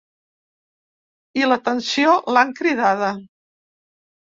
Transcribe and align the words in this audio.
I 1.41 1.45
l’atenció, 1.51 2.17
l’han 2.33 2.55
cridada. 2.63 3.13